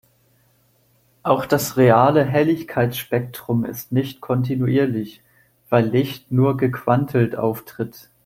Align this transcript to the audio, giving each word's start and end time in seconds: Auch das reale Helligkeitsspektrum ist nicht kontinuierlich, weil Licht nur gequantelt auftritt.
Auch 1.21 1.45
das 1.45 1.77
reale 1.77 2.25
Helligkeitsspektrum 2.25 3.65
ist 3.65 3.91
nicht 3.91 4.19
kontinuierlich, 4.19 5.21
weil 5.69 5.87
Licht 5.89 6.31
nur 6.31 6.57
gequantelt 6.57 7.35
auftritt. 7.35 8.09